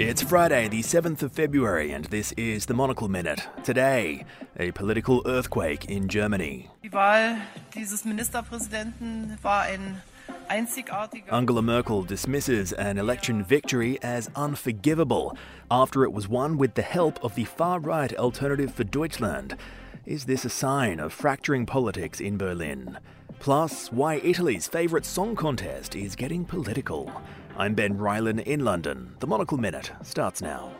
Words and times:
It's 0.00 0.22
Friday, 0.22 0.68
the 0.68 0.80
7th 0.80 1.24
of 1.24 1.32
February, 1.32 1.90
and 1.90 2.04
this 2.04 2.30
is 2.36 2.66
the 2.66 2.74
Monocle 2.74 3.08
Minute. 3.08 3.42
Today, 3.64 4.24
a 4.56 4.70
political 4.70 5.24
earthquake 5.26 5.86
in 5.86 6.06
Germany. 6.06 6.70
Die 6.84 6.92
Wahl 6.92 7.38
dieses 7.74 8.04
Ministerpräsidenten 8.04 9.36
war 9.42 9.62
ein. 9.62 10.00
Angela 11.30 11.62
Merkel 11.62 12.04
dismisses 12.04 12.72
an 12.74 12.96
election 12.96 13.42
victory 13.42 13.98
as 14.00 14.30
unforgivable 14.36 15.36
after 15.68 16.04
it 16.04 16.12
was 16.12 16.28
won 16.28 16.56
with 16.56 16.74
the 16.74 16.82
help 16.82 17.18
of 17.24 17.34
the 17.34 17.44
far 17.44 17.80
right 17.80 18.16
Alternative 18.16 18.72
for 18.72 18.84
Deutschland. 18.84 19.56
Is 20.06 20.26
this 20.26 20.44
a 20.44 20.50
sign 20.50 21.00
of 21.00 21.12
fracturing 21.12 21.66
politics 21.66 22.20
in 22.20 22.38
Berlin? 22.38 22.98
Plus, 23.40 23.90
why 23.92 24.20
Italy's 24.22 24.68
favourite 24.68 25.04
song 25.04 25.34
contest 25.36 25.94
is 25.94 26.16
getting 26.16 26.44
political. 26.44 27.12
I'm 27.60 27.74
Ben 27.74 27.98
Rylan 27.98 28.40
in 28.44 28.64
London. 28.64 29.16
The 29.18 29.26
Monocle 29.26 29.58
Minute 29.58 29.90
starts 30.04 30.40
now. 30.40 30.70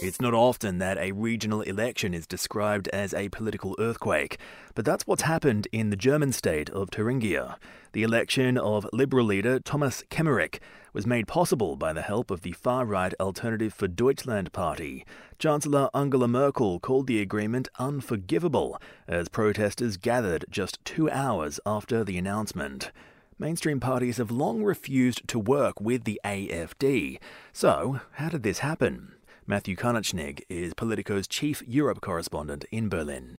It's 0.00 0.20
not 0.20 0.32
often 0.32 0.78
that 0.78 0.96
a 0.96 1.10
regional 1.10 1.60
election 1.62 2.14
is 2.14 2.24
described 2.24 2.86
as 2.88 3.12
a 3.12 3.30
political 3.30 3.74
earthquake, 3.80 4.38
but 4.76 4.84
that's 4.84 5.08
what's 5.08 5.22
happened 5.22 5.66
in 5.72 5.90
the 5.90 5.96
German 5.96 6.30
state 6.30 6.70
of 6.70 6.90
Thuringia. 6.90 7.56
The 7.92 8.04
election 8.04 8.56
of 8.56 8.88
Liberal 8.92 9.26
leader 9.26 9.58
Thomas 9.58 10.04
Kemmerich 10.08 10.60
was 10.92 11.04
made 11.04 11.26
possible 11.26 11.74
by 11.74 11.92
the 11.92 12.02
help 12.02 12.30
of 12.30 12.42
the 12.42 12.52
far 12.52 12.84
right 12.84 13.12
Alternative 13.18 13.74
for 13.74 13.88
Deutschland 13.88 14.52
party. 14.52 15.04
Chancellor 15.36 15.90
Angela 15.92 16.28
Merkel 16.28 16.78
called 16.78 17.08
the 17.08 17.20
agreement 17.20 17.68
unforgivable 17.80 18.80
as 19.08 19.28
protesters 19.28 19.96
gathered 19.96 20.44
just 20.48 20.78
two 20.84 21.10
hours 21.10 21.58
after 21.66 22.04
the 22.04 22.16
announcement. 22.16 22.92
Mainstream 23.36 23.80
parties 23.80 24.18
have 24.18 24.30
long 24.30 24.62
refused 24.62 25.26
to 25.26 25.40
work 25.40 25.80
with 25.80 26.04
the 26.04 26.20
AFD. 26.24 27.18
So, 27.52 28.00
how 28.12 28.28
did 28.28 28.44
this 28.44 28.60
happen? 28.60 29.17
Matthew 29.50 29.76
Karnitschnig 29.76 30.42
is 30.50 30.74
Politico's 30.74 31.26
chief 31.26 31.62
Europe 31.66 32.02
correspondent 32.02 32.66
in 32.70 32.90
Berlin. 32.90 33.34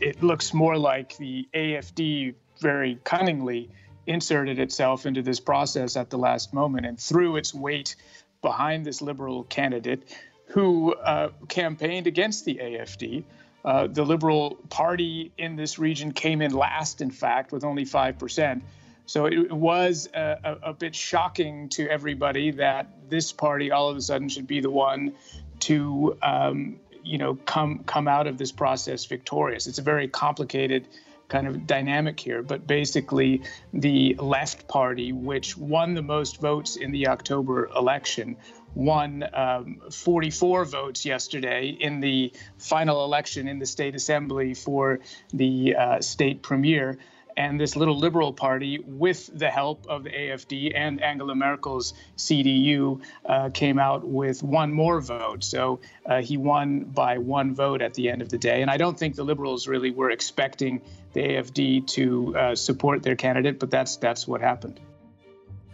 It 0.00 0.20
looks 0.20 0.52
more 0.52 0.76
like 0.76 1.16
the 1.18 1.46
AFD 1.54 2.34
very 2.60 2.98
cunningly 3.04 3.70
inserted 4.04 4.58
itself 4.58 5.06
into 5.06 5.22
this 5.22 5.38
process 5.38 5.96
at 5.96 6.10
the 6.10 6.18
last 6.18 6.52
moment 6.52 6.86
and 6.86 6.98
threw 6.98 7.36
its 7.36 7.54
weight 7.54 7.94
behind 8.40 8.84
this 8.84 9.00
liberal 9.00 9.44
candidate 9.44 10.02
who 10.46 10.92
uh, 10.94 11.28
campaigned 11.46 12.08
against 12.08 12.44
the 12.44 12.56
AFD. 12.56 13.22
Uh, 13.64 13.86
the 13.86 14.02
Liberal 14.02 14.56
Party 14.70 15.30
in 15.38 15.54
this 15.54 15.78
region 15.78 16.10
came 16.10 16.42
in 16.42 16.52
last, 16.52 17.00
in 17.00 17.12
fact, 17.12 17.52
with 17.52 17.62
only 17.62 17.84
5%. 17.84 18.60
So 19.06 19.26
it, 19.26 19.52
was 19.52 20.08
a, 20.14 20.38
a, 20.44 20.70
a, 20.70 20.72
bit 20.72 20.94
shocking 20.94 21.68
to 21.70 21.88
everybody 21.88 22.52
that 22.52 22.88
this 23.08 23.32
party 23.32 23.70
all 23.70 23.88
of 23.88 23.96
a 23.96 24.00
sudden 24.00 24.28
should 24.28 24.46
be 24.46 24.60
the 24.60 24.70
one 24.70 25.14
to, 25.60 26.16
um, 26.22 26.80
you 27.02 27.18
know, 27.18 27.34
come 27.34 27.80
come 27.84 28.06
out 28.06 28.26
of 28.26 28.38
this 28.38 28.52
process 28.52 29.04
victorious. 29.04 29.66
It's 29.66 29.78
a 29.78 29.82
very 29.82 30.08
complicated 30.08 30.86
kind 31.28 31.46
of 31.46 31.66
dynamic 31.66 32.20
here, 32.20 32.42
but 32.42 32.66
basically 32.66 33.42
the 33.72 34.14
left 34.18 34.68
party, 34.68 35.12
which 35.12 35.56
won 35.56 35.94
the 35.94 36.02
most 36.02 36.40
votes 36.40 36.76
in 36.76 36.92
the 36.92 37.08
October 37.08 37.68
election, 37.74 38.36
won 38.74 39.24
um, 39.32 39.80
44 39.90 40.66
votes 40.66 41.04
yesterday 41.06 41.68
in 41.68 42.00
the 42.00 42.32
final 42.58 43.04
election 43.04 43.48
in 43.48 43.58
the 43.58 43.66
state 43.66 43.94
assembly 43.94 44.54
for 44.54 45.00
the 45.32 45.74
uh, 45.74 46.00
state 46.00 46.42
premier. 46.42 46.98
And 47.36 47.58
this 47.58 47.76
little 47.76 47.98
liberal 47.98 48.32
party, 48.32 48.78
with 48.86 49.30
the 49.38 49.50
help 49.50 49.86
of 49.88 50.04
the 50.04 50.10
AFD 50.10 50.72
and 50.74 51.00
Angela 51.02 51.34
Merkel's 51.34 51.94
CDU, 52.16 53.00
uh, 53.26 53.50
came 53.50 53.78
out 53.78 54.06
with 54.06 54.42
one 54.42 54.72
more 54.72 55.00
vote. 55.00 55.44
So 55.44 55.80
uh, 56.06 56.20
he 56.20 56.36
won 56.36 56.84
by 56.84 57.18
one 57.18 57.54
vote 57.54 57.82
at 57.82 57.94
the 57.94 58.10
end 58.10 58.22
of 58.22 58.28
the 58.28 58.38
day. 58.38 58.62
And 58.62 58.70
I 58.70 58.76
don't 58.76 58.98
think 58.98 59.16
the 59.16 59.24
liberals 59.24 59.66
really 59.66 59.90
were 59.90 60.10
expecting 60.10 60.82
the 61.12 61.20
AFD 61.20 61.86
to 61.88 62.36
uh, 62.36 62.54
support 62.54 63.02
their 63.02 63.16
candidate, 63.16 63.58
but 63.58 63.70
that's 63.70 63.96
that's 63.96 64.26
what 64.26 64.40
happened. 64.40 64.80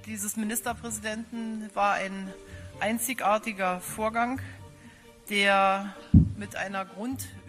Dieses 0.07 0.37
Ministerpräsidenten 0.37 1.69
war 1.75 1.93
ein 1.93 2.33
einzigartiger 2.81 3.81
Vorgang, 3.81 4.41
der 5.29 5.95
mit 6.37 6.57
einer 6.57 6.87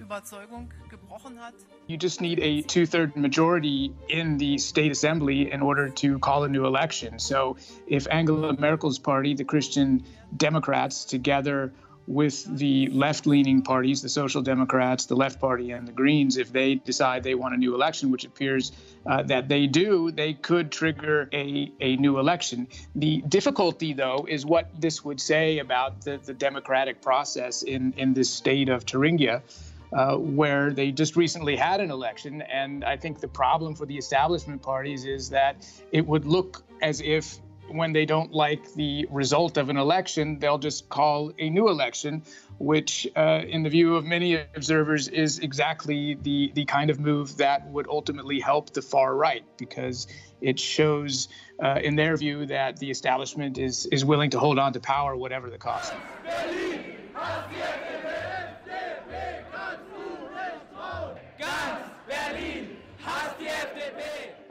Grundüberzeugung 0.10 0.70
gebrochen 0.90 1.38
hat. 1.38 1.54
You 1.88 1.98
just 1.98 2.22
need 2.22 2.40
a 2.40 2.62
two 2.62 2.86
third 2.86 3.16
majority 3.16 3.94
in 4.08 4.38
the 4.38 4.58
state 4.58 4.92
assembly 4.92 5.52
in 5.52 5.62
order 5.62 5.90
to 5.90 6.20
call 6.20 6.44
a 6.44 6.48
new 6.48 6.66
election. 6.66 7.20
So, 7.20 7.58
if 7.88 8.08
Angela 8.10 8.54
Merkel's 8.54 9.00
party, 9.00 9.36
the 9.36 9.44
Christian 9.44 10.04
Democrats, 10.36 11.06
together 11.06 11.72
with 12.08 12.44
the 12.58 12.88
left 12.88 13.28
leaning 13.28 13.62
parties, 13.62 14.02
the 14.02 14.10
Social 14.10 14.42
Democrats, 14.42 15.06
the 15.06 15.16
Left 15.16 15.40
Party, 15.40 15.70
and 15.70 15.88
the 15.88 15.92
Greens, 15.92 16.38
if 16.38 16.52
they 16.52 16.74
decide 16.74 17.22
they 17.22 17.36
want 17.36 17.54
a 17.54 17.58
new 17.58 17.76
election, 17.76 18.10
which 18.10 18.26
appears 18.26 18.72
uh, 19.06 19.22
that 19.24 19.48
they 19.48 19.68
do, 19.68 20.10
they 20.10 20.34
could 20.34 20.72
trigger 20.72 21.30
a, 21.32 21.72
a 21.80 21.98
new 21.98 22.18
election. 22.18 22.68
The 22.96 23.22
difficulty, 23.22 23.94
though, 23.94 24.26
is 24.28 24.44
what 24.44 24.70
this 24.82 25.06
would 25.06 25.22
say 25.22 25.60
about 25.60 26.02
the, 26.02 26.18
the 26.18 26.34
democratic 26.34 27.00
process 27.00 27.62
in, 27.62 27.94
in 27.96 28.16
this 28.16 28.32
state 28.32 28.70
of 28.70 28.86
Thuringia. 28.86 29.44
Uh, 29.92 30.16
where 30.18 30.72
they 30.72 30.92
just 30.92 31.16
recently 31.16 31.56
had 31.56 31.82
an 31.82 31.90
election. 31.90 32.44
And 32.44 32.84
I 32.84 32.96
think 32.96 33.20
the 33.22 33.28
problem 33.28 33.74
for 33.74 33.88
the 33.88 33.98
establishment 33.98 34.62
parties 34.62 35.04
is 35.04 35.32
that 35.32 35.68
it 35.92 36.06
would 36.06 36.26
look 36.26 36.64
as 36.80 37.02
if 37.02 37.40
when 37.72 37.94
they 37.94 38.06
don't 38.06 38.32
like 38.32 38.74
the 38.74 39.08
result 39.10 39.58
of 39.58 39.70
an 39.70 39.78
election, 39.78 40.40
they'll 40.40 40.60
just 40.60 40.90
call 40.90 41.32
a 41.40 41.50
new 41.50 41.70
election, 41.70 42.24
which, 42.58 43.08
uh, 43.16 43.42
in 43.48 43.64
the 43.64 43.70
view 43.70 43.96
of 43.96 44.06
many 44.06 44.36
observers, 44.56 45.08
is 45.08 45.40
exactly 45.40 46.16
the, 46.22 46.52
the 46.54 46.66
kind 46.66 46.90
of 46.90 47.00
move 47.00 47.38
that 47.38 47.68
would 47.70 47.88
ultimately 47.88 48.40
help 48.40 48.72
the 48.74 48.82
far 48.82 49.16
right 49.16 49.44
because 49.58 50.08
it 50.42 50.60
shows, 50.60 51.30
uh, 51.64 51.80
in 51.82 51.96
their 51.96 52.16
view, 52.18 52.46
that 52.46 52.78
the 52.78 52.90
establishment 52.90 53.58
is, 53.58 53.86
is 53.88 54.06
willing 54.06 54.30
to 54.30 54.40
hold 54.40 54.60
on 54.60 54.74
to 54.74 54.80
power, 54.80 55.16
whatever 55.16 55.50
the 55.50 55.58
cost. 55.58 55.94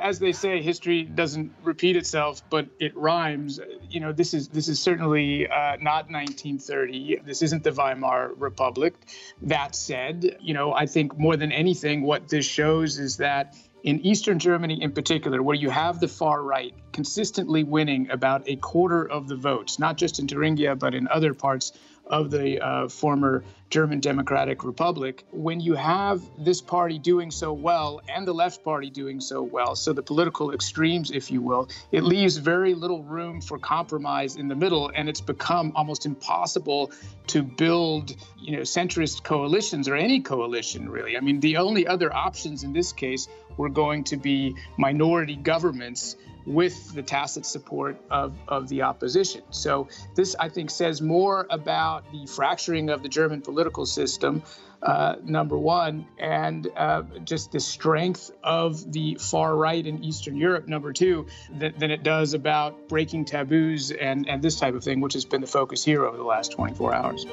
As 0.09 0.19
they 0.19 0.33
say, 0.33 0.63
history 0.63 1.03
doesn't 1.03 1.53
repeat 1.63 1.95
itself, 1.95 2.43
but 2.49 2.67
it 2.81 2.97
rhymes. 2.97 3.61
You 3.91 4.01
know, 4.01 4.13
this 4.13 4.33
is 4.33 4.49
this 4.49 4.69
is 4.69 4.81
certainly 4.81 5.47
uh, 5.47 5.77
not 5.77 6.11
1930. 6.11 7.21
This 7.27 7.43
isn't 7.43 7.63
the 7.63 7.73
Weimar 7.73 8.33
Republic. 8.35 8.95
That 9.43 9.77
said, 9.77 10.39
you 10.41 10.55
know, 10.55 10.73
I 10.73 10.87
think 10.87 11.19
more 11.19 11.37
than 11.37 11.53
anything, 11.53 12.03
what 12.03 12.29
this 12.29 12.47
shows 12.47 12.99
is 12.99 13.19
that 13.19 13.55
in 13.85 14.01
Eastern 14.01 14.39
Germany, 14.39 14.83
in 14.83 14.93
particular, 14.93 15.43
where 15.43 15.55
you 15.55 15.69
have 15.69 16.01
the 16.01 16.09
far 16.09 16.43
right 16.43 16.75
consistently 16.93 17.63
winning 17.63 18.11
about 18.11 18.49
a 18.49 18.57
quarter 18.57 19.09
of 19.09 19.29
the 19.29 19.37
votes, 19.37 19.79
not 19.79 19.99
just 19.99 20.19
in 20.19 20.27
Thuringia 20.27 20.75
but 20.75 20.95
in 20.95 21.07
other 21.09 21.35
parts 21.35 21.73
of 22.09 22.31
the 22.31 22.61
uh, 22.61 22.89
former 22.89 23.45
German 23.71 24.01
Democratic 24.01 24.65
Republic, 24.65 25.25
when 25.31 25.61
you 25.61 25.75
have 25.75 26.23
this 26.39 26.63
party 26.63 26.99
doing 26.99 27.31
so 27.31 27.53
well 27.53 28.01
and 28.09 28.27
the 28.27 28.33
left 28.33 28.65
party 28.65 28.89
doing 28.89 29.21
so 29.21 29.43
well, 29.43 29.77
so 29.77 29.93
the 29.93 30.03
political 30.03 30.53
extremes, 30.53 31.11
if 31.11 31.31
you 31.31 31.43
will, 31.43 31.69
it 31.93 32.03
leaves 32.03 32.39
very 32.39 32.75
little 32.75 33.03
room 33.03 33.43
for 33.43 33.59
compromise 33.59 34.37
in 34.37 34.49
the 34.49 34.55
middle, 34.55 34.91
and 34.95 35.09
it's 35.09 35.21
become 35.21 35.73
almost 35.75 36.07
impossible 36.07 36.91
to 37.27 37.43
build, 37.43 38.17
you 38.41 38.57
know, 38.57 38.63
centrist 38.63 39.23
coalitions 39.23 39.87
or 39.87 39.95
any 39.95 40.21
coalition 40.21 40.89
really. 40.89 41.17
I 41.17 41.21
mean, 41.21 41.41
the 41.41 41.59
only 41.59 41.87
other 41.87 42.15
options 42.15 42.65
in 42.65 42.73
this 42.73 42.93
case 42.93 43.29
were 43.59 43.69
going 43.69 44.05
to 44.05 44.17
be 44.17 44.57
minority 44.79 45.37
governments 45.37 46.17
with 46.47 46.95
the 46.95 47.03
tacit 47.03 47.45
support 47.45 48.01
of, 48.11 48.35
of 48.49 48.69
the 48.69 48.83
opposition. 48.83 49.43
So, 49.51 49.89
this, 50.15 50.35
I 50.39 50.49
think, 50.49 50.71
says 50.71 51.03
more 51.03 51.47
about 51.51 52.11
the 52.13 52.27
fracturing 52.27 52.91
of 52.91 53.03
the 53.03 53.09
German 53.09 53.43
political 53.43 53.87
system, 53.87 54.43
uh, 54.83 55.17
number 55.25 55.59
one, 55.59 56.07
and 56.19 56.69
uh, 56.77 57.03
just 57.25 57.53
the 57.53 57.61
strength 57.61 58.31
of 58.45 58.93
the 58.93 59.17
far 59.21 59.57
right 59.57 59.85
in 59.85 60.05
Eastern 60.05 60.37
Europe, 60.37 60.69
number 60.69 60.93
two, 60.93 61.27
than, 61.51 61.75
than 61.79 61.91
it 61.91 62.03
does 62.03 62.35
about 62.35 62.89
breaking 62.89 63.25
taboos 63.25 63.91
and, 63.91 64.29
and 64.29 64.43
this 64.43 64.59
type 64.59 64.75
of 64.75 64.85
thing, 64.85 65.01
which 65.01 65.15
has 65.15 65.25
been 65.25 65.41
the 65.41 65.47
focus 65.47 65.85
here 65.85 66.05
over 66.05 66.17
the 66.17 66.23
last 66.23 66.53
24 66.53 66.95
hours. 66.95 67.27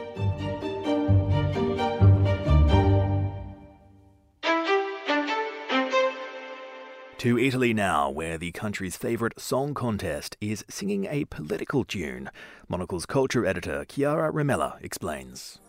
To 7.19 7.39
Italy 7.39 7.73
now, 7.73 8.09
where 8.09 8.37
the 8.37 8.51
country's 8.51 8.97
favourite 8.97 9.39
song 9.39 9.73
contest 9.73 10.35
is 10.41 10.65
singing 10.69 11.05
a 11.09 11.23
political 11.25 11.85
tune. 11.85 12.29
Monocle's 12.67 13.05
culture 13.05 13.45
editor 13.45 13.85
Chiara 13.85 14.31
Rimella 14.31 14.77
explains. 14.83 15.59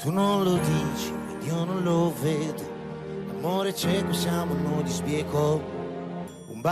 Tu 0.00 0.12
non 0.12 0.44
lo 0.44 0.56
dici, 0.58 1.12
io 1.48 1.64
non 1.64 1.84
lo 1.84 2.10
vedo. 2.22 2.64
L'amore 3.26 3.72
cieco 3.72 4.12
siamo 4.12 4.54
noi 4.54 4.84
di 4.84 4.90
sbieco. 4.90 5.60
Un 6.50 6.62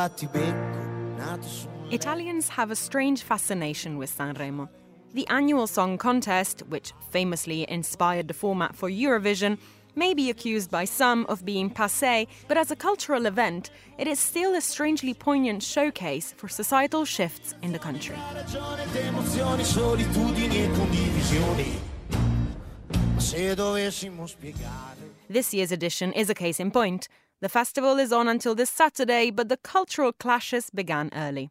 Italians 1.91 2.49
have 2.49 2.71
a 2.71 2.77
strange 2.77 3.23
fascination 3.23 3.99
with 3.99 4.17
Sanremo. 4.17 4.69
The 5.13 5.27
annual 5.27 5.67
song 5.67 5.99
contest, 5.99 6.63
which 6.69 6.93
famously 7.11 7.69
inspired 7.69 8.29
the 8.29 8.35
format 8.35 8.77
for 8.77 8.89
Eurovision, 8.89 9.59
may 9.95 10.15
be 10.15 10.31
accused 10.31 10.71
by 10.71 10.85
some 10.85 11.27
of 11.27 11.45
being 11.45 11.71
passe, 11.71 12.27
but 12.49 12.57
as 12.57 12.71
a 12.71 12.77
cultural 12.77 13.27
event, 13.27 13.71
it 13.99 14.07
is 14.07 14.19
still 14.19 14.55
a 14.55 14.61
strangely 14.61 15.15
poignant 15.15 15.63
showcase 15.63 16.33
for 16.37 16.49
societal 16.49 17.05
shifts 17.05 17.55
in 17.63 17.73
the 17.73 17.79
country. 17.79 18.17
This 25.29 25.55
year's 25.55 25.73
edition 25.73 26.13
is 26.13 26.31
a 26.31 26.35
case 26.35 26.59
in 26.61 26.71
point. 26.71 27.09
The 27.41 27.49
festival 27.49 27.99
is 27.99 28.13
on 28.13 28.29
until 28.29 28.55
this 28.55 28.71
Saturday, 28.71 29.31
but 29.31 29.49
the 29.49 29.57
cultural 29.57 30.13
clashes 30.13 30.71
began 30.71 31.11
early. 31.15 31.51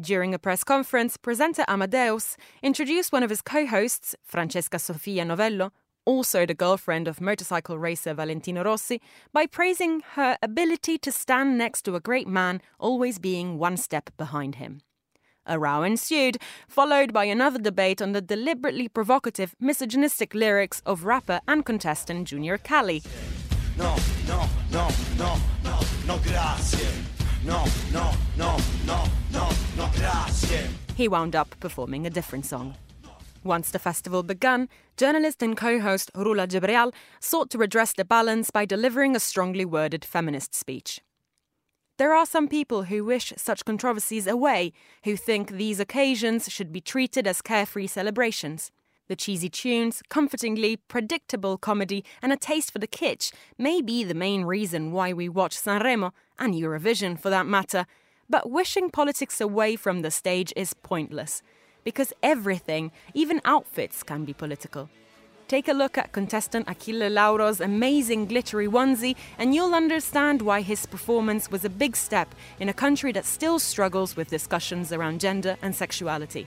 During 0.00 0.32
a 0.32 0.38
press 0.38 0.62
conference, 0.62 1.16
presenter 1.16 1.64
Amadeus 1.66 2.36
introduced 2.62 3.12
one 3.12 3.24
of 3.24 3.30
his 3.30 3.42
co 3.42 3.66
hosts, 3.66 4.14
Francesca 4.22 4.78
Sofia 4.78 5.24
Novello, 5.24 5.72
also 6.08 6.46
the 6.46 6.54
girlfriend 6.54 7.06
of 7.06 7.20
motorcycle 7.20 7.78
racer 7.78 8.14
Valentino 8.14 8.64
Rossi, 8.64 8.98
by 9.30 9.44
praising 9.44 10.00
her 10.14 10.38
ability 10.42 10.96
to 10.96 11.12
stand 11.12 11.58
next 11.58 11.82
to 11.82 11.96
a 11.96 12.00
great 12.00 12.26
man, 12.26 12.62
always 12.78 13.18
being 13.18 13.58
one 13.58 13.76
step 13.76 14.08
behind 14.16 14.54
him. 14.54 14.80
A 15.44 15.58
row 15.58 15.82
ensued, 15.82 16.38
followed 16.66 17.12
by 17.12 17.24
another 17.24 17.58
debate 17.58 18.00
on 18.00 18.12
the 18.12 18.22
deliberately 18.22 18.88
provocative, 18.88 19.54
misogynistic 19.60 20.34
lyrics 20.34 20.80
of 20.86 21.04
rapper 21.04 21.40
and 21.46 21.66
contestant 21.66 22.26
Junior 22.28 22.56
Cally. 22.56 23.02
No, 23.76 23.94
no, 24.26 24.48
no, 24.72 24.88
no, 25.18 25.36
no, 25.62 25.78
no, 26.06 26.18
grazie. 26.20 26.88
No, 27.44 27.66
no, 27.92 28.12
no, 28.38 28.56
no, 28.86 29.04
no, 29.30 29.48
no, 29.76 29.90
grazie. 29.94 30.68
He 30.94 31.06
wound 31.06 31.36
up 31.36 31.54
performing 31.60 32.06
a 32.06 32.10
different 32.10 32.46
song. 32.46 32.76
Once 33.48 33.70
the 33.70 33.78
festival 33.78 34.22
began, 34.22 34.68
journalist 34.98 35.42
and 35.42 35.56
co 35.56 35.80
host 35.80 36.12
Rula 36.12 36.46
Jebreal 36.46 36.92
sought 37.18 37.48
to 37.48 37.56
redress 37.56 37.94
the 37.94 38.04
balance 38.04 38.50
by 38.50 38.66
delivering 38.66 39.16
a 39.16 39.20
strongly 39.20 39.64
worded 39.64 40.04
feminist 40.04 40.54
speech. 40.54 41.00
There 41.96 42.12
are 42.12 42.26
some 42.26 42.46
people 42.46 42.84
who 42.84 43.06
wish 43.06 43.32
such 43.38 43.64
controversies 43.64 44.26
away, 44.26 44.74
who 45.04 45.16
think 45.16 45.50
these 45.50 45.80
occasions 45.80 46.50
should 46.50 46.70
be 46.70 46.82
treated 46.82 47.26
as 47.26 47.40
carefree 47.40 47.86
celebrations. 47.86 48.70
The 49.06 49.16
cheesy 49.16 49.48
tunes, 49.48 50.02
comfortingly 50.10 50.76
predictable 50.86 51.56
comedy, 51.56 52.04
and 52.20 52.34
a 52.34 52.36
taste 52.36 52.70
for 52.70 52.80
the 52.80 52.86
kitsch 52.86 53.32
may 53.56 53.80
be 53.80 54.04
the 54.04 54.12
main 54.12 54.44
reason 54.44 54.92
why 54.92 55.14
we 55.14 55.26
watch 55.26 55.56
Sanremo, 55.56 56.12
and 56.38 56.52
Eurovision 56.52 57.18
for 57.18 57.30
that 57.30 57.46
matter. 57.46 57.86
But 58.28 58.50
wishing 58.50 58.90
politics 58.90 59.40
away 59.40 59.74
from 59.74 60.02
the 60.02 60.10
stage 60.10 60.52
is 60.54 60.74
pointless, 60.74 61.42
because 61.84 62.12
everything, 62.22 62.90
even 63.14 63.40
outfits, 63.44 64.02
can 64.02 64.24
be 64.24 64.32
political. 64.32 64.88
Take 65.48 65.68
a 65.68 65.72
look 65.72 65.96
at 65.96 66.12
contestant 66.12 66.68
Achille 66.68 67.08
Lauro's 67.08 67.60
amazing 67.60 68.26
glittery 68.26 68.68
onesie, 68.68 69.16
and 69.38 69.54
you'll 69.54 69.74
understand 69.74 70.42
why 70.42 70.60
his 70.60 70.84
performance 70.84 71.50
was 71.50 71.64
a 71.64 71.70
big 71.70 71.96
step 71.96 72.34
in 72.60 72.68
a 72.68 72.74
country 72.74 73.12
that 73.12 73.24
still 73.24 73.58
struggles 73.58 74.14
with 74.14 74.28
discussions 74.28 74.92
around 74.92 75.20
gender 75.20 75.56
and 75.62 75.74
sexuality. 75.74 76.46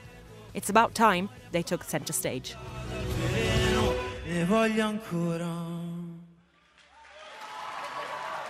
It's 0.54 0.70
about 0.70 0.94
time 0.94 1.30
they 1.50 1.62
took 1.62 1.82
center 1.82 2.12
stage. 2.12 2.54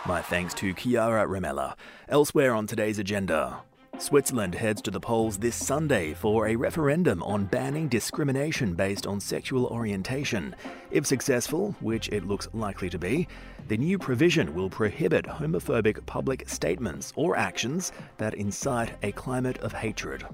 My 0.05 0.21
thanks 0.21 0.53
to 0.55 0.75
Chiara 0.75 1.27
Rimella. 1.27 1.77
Elsewhere 2.09 2.55
on 2.55 2.67
today's 2.67 2.99
agenda, 2.99 3.63
Switzerland 3.99 4.55
heads 4.55 4.81
to 4.83 4.91
the 4.91 4.99
polls 4.99 5.37
this 5.37 5.55
Sunday 5.55 6.15
for 6.15 6.49
a 6.49 6.57
referendum 6.57 7.23
on 7.23 7.45
banning 7.45 7.89
discrimination 7.89 8.75
based 8.75 9.07
on 9.07 9.21
sexual 9.21 9.67
orientation. 9.67 10.57
If 10.91 11.07
successful, 11.07 11.77
which 11.81 12.09
it 12.09 12.27
looks 12.27 12.49
likely 12.53 12.89
to 12.91 12.99
be, 12.99 13.29
the 13.69 13.77
new 13.77 13.99
provision 13.99 14.55
will 14.55 14.71
prohibit 14.71 15.27
homophobic 15.27 16.05
public 16.07 16.49
statements 16.49 17.13
or 17.17 17.37
actions 17.37 17.93
that 18.17 18.35
incite 18.35 18.93
a 19.03 19.13
climate 19.13 19.59
of 19.59 19.73
hatred. 19.73 20.27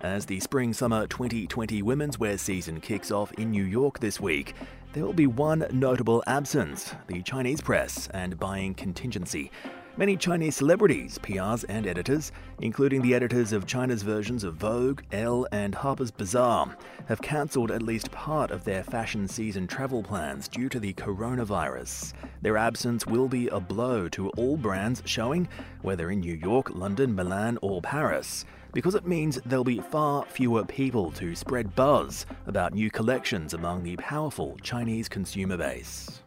As 0.00 0.24
the 0.24 0.38
spring 0.38 0.72
summer 0.72 1.06
2020 1.08 1.82
women's 1.82 2.18
wear 2.18 2.38
season 2.38 2.80
kicks 2.80 3.10
off 3.10 3.32
in 3.32 3.50
New 3.50 3.64
York 3.64 3.98
this 3.98 4.20
week, 4.20 4.54
there 4.92 5.04
will 5.04 5.12
be 5.12 5.26
one 5.26 5.66
notable 5.72 6.22
absence 6.26 6.94
the 7.08 7.22
Chinese 7.22 7.60
press 7.60 8.08
and 8.14 8.38
buying 8.38 8.74
contingency. 8.74 9.50
Many 9.98 10.16
Chinese 10.16 10.54
celebrities, 10.54 11.18
PRs, 11.18 11.64
and 11.68 11.84
editors, 11.84 12.30
including 12.60 13.02
the 13.02 13.14
editors 13.14 13.52
of 13.52 13.66
China's 13.66 14.04
versions 14.04 14.44
of 14.44 14.54
Vogue, 14.54 15.02
Elle, 15.10 15.48
and 15.50 15.74
Harper's 15.74 16.12
Bazaar, 16.12 16.76
have 17.08 17.20
cancelled 17.20 17.72
at 17.72 17.82
least 17.82 18.12
part 18.12 18.52
of 18.52 18.62
their 18.62 18.84
fashion 18.84 19.26
season 19.26 19.66
travel 19.66 20.04
plans 20.04 20.46
due 20.46 20.68
to 20.68 20.78
the 20.78 20.92
coronavirus. 20.92 22.12
Their 22.42 22.56
absence 22.56 23.06
will 23.06 23.26
be 23.26 23.48
a 23.48 23.58
blow 23.58 24.08
to 24.10 24.28
all 24.30 24.56
brands 24.56 25.02
showing, 25.04 25.48
whether 25.82 26.12
in 26.12 26.20
New 26.20 26.34
York, 26.34 26.70
London, 26.76 27.12
Milan, 27.12 27.58
or 27.60 27.82
Paris 27.82 28.44
because 28.74 28.94
it 28.94 29.06
means 29.06 29.40
there'll 29.46 29.64
be 29.64 29.80
far 29.80 30.24
fewer 30.26 30.62
people 30.62 31.10
to 31.10 31.34
spread 31.34 31.74
buzz 31.74 32.26
about 32.46 32.74
new 32.74 32.90
collections 32.90 33.54
among 33.54 33.82
the 33.82 33.96
powerful 33.96 34.58
Chinese 34.62 35.08
consumer 35.08 35.56
base. 35.56 36.20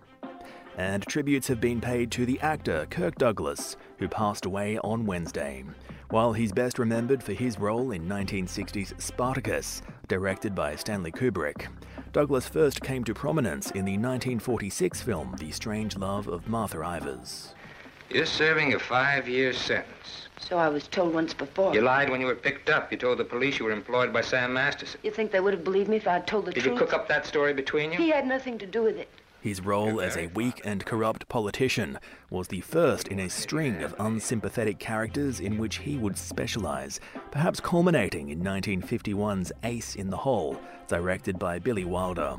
And 0.81 1.06
tributes 1.06 1.48
have 1.48 1.62
been 1.62 1.80
paid 1.80 2.10
to 2.13 2.25
the 2.25 2.39
actor 2.39 2.88
Kirk 2.89 3.13
Douglas, 3.13 3.78
who 4.00 4.07
passed 4.07 4.48
away 4.48 4.80
on 4.80 5.06
Wednesday. 5.06 5.63
While 6.10 6.33
he's 6.33 6.51
best 6.51 6.80
remembered 6.80 7.22
for 7.22 7.33
his 7.33 7.60
role 7.60 7.92
in 7.92 8.07
1960's 8.07 8.95
Spartacus, 8.98 9.83
directed 10.07 10.56
by 10.56 10.75
Stanley 10.75 11.12
Kubrick, 11.12 11.68
Douglas 12.13 12.48
first 12.48 12.81
came 12.81 13.04
to 13.04 13.13
prominence 13.13 13.69
in 13.69 13.86
the 13.86 13.92
1946 13.92 15.04
film 15.04 15.36
The 15.38 15.51
Strange 15.51 15.98
Love 15.98 16.28
of 16.28 16.50
Martha 16.50 16.78
Ivers. 16.78 17.54
You're 18.10 18.25
serving 18.25 18.74
a 18.74 18.80
five 18.80 19.30
year 19.30 19.54
sentence. 19.54 20.30
So 20.39 20.57
I 20.57 20.68
was 20.68 20.88
told 20.88 21.13
once 21.13 21.36
before. 21.36 21.75
You 21.75 21.81
lied 21.81 22.10
when 22.10 22.22
you 22.22 22.25
were 22.25 22.34
picked 22.34 22.72
up. 22.72 22.92
You 22.92 22.98
told 22.98 23.19
the 23.19 23.24
police 23.24 23.60
you 23.60 23.66
were 23.66 23.72
employed 23.72 24.12
by 24.12 24.22
Sam 24.22 24.51
Masterson. 24.54 25.00
You 25.04 25.12
think 25.12 25.31
they 25.31 25.42
would 25.42 25.54
have 25.54 25.63
believed 25.63 25.89
me 25.89 25.98
if 25.98 26.07
I'd 26.07 26.25
told 26.25 26.45
the 26.45 26.51
Did 26.51 26.63
truth? 26.63 26.74
Did 26.74 26.81
you 26.81 26.88
cook 26.88 26.95
up 26.95 27.07
that 27.07 27.27
story 27.27 27.54
between 27.54 27.92
you? 27.92 28.00
He 28.00 28.10
had 28.10 28.25
nothing 28.25 28.57
to 28.57 28.66
do 28.66 28.81
with 28.81 28.98
it. 28.98 29.07
His 29.41 29.59
role 29.59 29.99
as 29.99 30.17
a 30.17 30.27
weak 30.27 30.61
and 30.63 30.85
corrupt 30.85 31.27
politician 31.27 31.97
was 32.29 32.47
the 32.47 32.61
first 32.61 33.07
in 33.07 33.19
a 33.19 33.27
string 33.27 33.81
of 33.81 33.95
unsympathetic 33.97 34.77
characters 34.77 35.39
in 35.39 35.57
which 35.57 35.79
he 35.79 35.98
would 35.98 36.15
specialize, 36.15 37.00
perhaps 37.31 37.60
culminating 37.60 38.29
in 38.29 38.43
1951's 38.43 39.51
Ace 39.63 39.95
in 39.95 40.12
the 40.12 40.17
Hole, 40.17 40.62
directed 40.88 41.39
by 41.39 41.57
Billy 41.57 41.86
Wilder. 41.86 42.38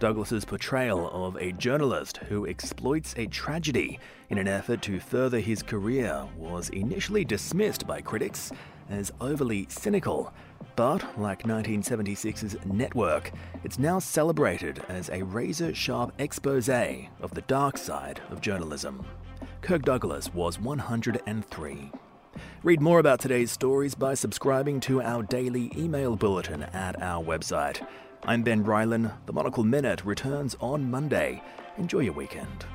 Douglas's 0.00 0.44
portrayal 0.44 1.08
of 1.10 1.36
a 1.36 1.52
journalist 1.52 2.16
who 2.16 2.48
exploits 2.48 3.14
a 3.16 3.26
tragedy 3.26 4.00
in 4.28 4.36
an 4.36 4.48
effort 4.48 4.82
to 4.82 4.98
further 4.98 5.38
his 5.38 5.62
career 5.62 6.26
was 6.36 6.68
initially 6.70 7.24
dismissed 7.24 7.86
by 7.86 8.00
critics 8.00 8.50
as 8.88 9.12
overly 9.20 9.66
cynical, 9.68 10.32
but 10.76 11.18
like 11.18 11.44
1976's 11.44 12.56
Network, 12.64 13.32
it's 13.64 13.78
now 13.78 13.98
celebrated 13.98 14.82
as 14.88 15.08
a 15.10 15.22
razor 15.22 15.74
sharp 15.74 16.12
expose 16.18 16.68
of 16.68 17.34
the 17.34 17.42
dark 17.46 17.78
side 17.78 18.20
of 18.30 18.40
journalism. 18.40 19.04
Kirk 19.60 19.82
Douglas 19.82 20.32
was 20.32 20.58
103. 20.58 21.92
Read 22.62 22.80
more 22.80 22.98
about 22.98 23.20
today's 23.20 23.50
stories 23.50 23.94
by 23.94 24.14
subscribing 24.14 24.80
to 24.80 25.02
our 25.02 25.22
daily 25.22 25.72
email 25.76 26.16
bulletin 26.16 26.62
at 26.62 27.00
our 27.02 27.22
website. 27.22 27.86
I'm 28.24 28.42
Ben 28.42 28.64
Rylan. 28.64 29.12
The 29.26 29.32
Monocle 29.32 29.64
Minute 29.64 30.04
returns 30.04 30.56
on 30.60 30.90
Monday. 30.90 31.42
Enjoy 31.78 32.00
your 32.00 32.14
weekend. 32.14 32.66